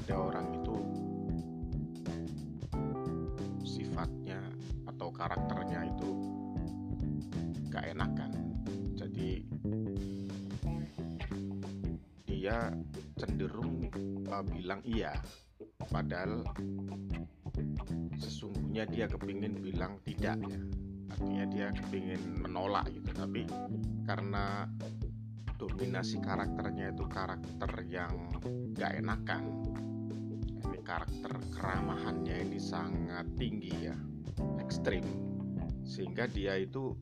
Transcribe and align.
ada 0.00 0.14
orang 0.16 0.46
itu 0.56 0.76
sifatnya 3.64 4.40
atau 4.88 5.08
karakternya 5.12 5.86
itu 5.92 6.10
gak 7.68 7.92
enakan 7.92 8.32
jadi 8.96 9.44
dia 12.40 12.72
cenderung 13.20 13.92
uh, 14.32 14.40
bilang 14.40 14.80
iya. 14.88 15.12
Padahal 15.92 16.40
sesungguhnya 18.16 18.88
dia 18.88 19.04
kepingin 19.04 19.60
bilang 19.60 20.00
tidak 20.08 20.40
ya 20.48 20.60
artinya 21.12 21.44
dia 21.52 21.66
kepingin 21.76 22.40
menolak 22.40 22.88
gitu. 22.96 23.12
Tapi 23.12 23.44
karena 24.08 24.64
dominasi 25.60 26.16
karakternya 26.24 26.96
itu 26.96 27.04
karakter 27.12 27.70
yang 27.84 28.12
gak 28.72 28.96
enakan 28.96 29.44
karakter 30.90 31.38
keramahannya 31.54 32.50
ini 32.50 32.58
sangat 32.58 33.22
tinggi 33.38 33.70
ya 33.86 33.94
ekstrim. 34.58 35.06
Sehingga 35.86 36.26
dia 36.26 36.58
itu 36.58 36.98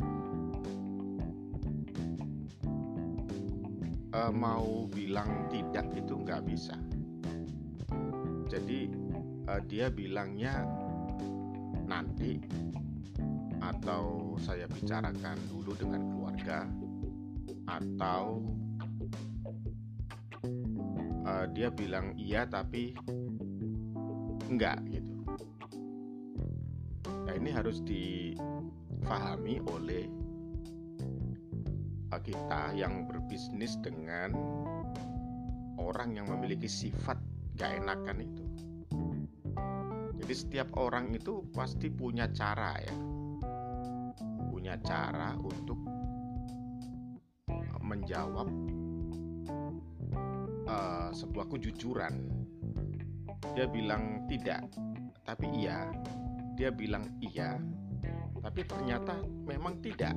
uh, 4.13 4.29
mau 4.29 4.85
bilang 4.93 5.49
tidak 5.49 5.89
itu 5.97 6.21
nggak 6.21 6.45
bisa. 6.45 6.77
Jadi 8.53 8.93
uh, 9.49 9.61
dia 9.65 9.89
bilangnya 9.89 10.69
nanti 11.89 12.45
atau 13.65 14.37
saya 14.37 14.69
bicarakan 14.69 15.41
dulu 15.49 15.73
dengan 15.73 16.05
keluarga 16.13 16.69
atau 17.65 18.45
uh, 21.25 21.49
dia 21.57 21.73
bilang 21.73 22.13
iya 22.21 22.45
tapi 22.45 22.93
enggak 24.49 24.81
gitu. 24.89 25.13
Nah 27.29 27.33
ini 27.37 27.51
harus 27.53 27.85
difahami 27.85 29.61
oleh 29.69 30.09
kita 32.19 32.75
yang 32.77 33.09
berbisnis 33.09 33.79
dengan 33.81 34.35
orang 35.81 36.19
yang 36.19 36.27
memiliki 36.29 36.69
sifat 36.69 37.17
gak 37.57 37.81
enakan 37.81 38.21
itu. 38.21 38.45
Jadi 40.19 40.35
setiap 40.35 40.69
orang 40.77 41.15
itu 41.17 41.41
pasti 41.57 41.89
punya 41.89 42.29
cara 42.29 42.77
ya, 42.85 42.97
punya 44.51 44.77
cara 44.85 45.33
untuk 45.41 45.79
menjawab 47.81 48.49
uh, 50.69 51.11
sebuah 51.17 51.47
kejujuran. 51.49 52.15
Dia 53.55 53.67
bilang 53.71 54.27
tidak, 54.31 54.67
tapi 55.27 55.47
iya. 55.65 55.89
Dia 56.59 56.75
bilang 56.75 57.07
iya, 57.23 57.55
tapi 58.43 58.67
ternyata 58.67 59.15
memang 59.47 59.79
tidak. 59.79 60.15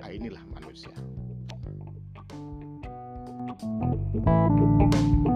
Nah, 0.00 0.10
inilah 0.10 0.42
manusia. 0.50 0.90
thank 3.60 5.26
you 5.26 5.29